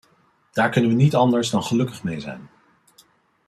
Daar 0.51 0.69
kunnen 0.69 0.89
wij 0.89 0.99
niet 0.99 1.15
anders 1.15 1.49
dan 1.49 1.63
gelukkig 1.63 2.03
mee 2.03 2.19
zijn. 2.19 2.49